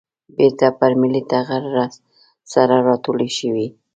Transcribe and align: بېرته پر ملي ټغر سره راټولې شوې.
بېرته 0.35 0.67
پر 0.79 0.91
ملي 1.01 1.21
ټغر 1.29 1.63
سره 2.53 2.75
راټولې 2.87 3.29
شوې. 3.37 3.67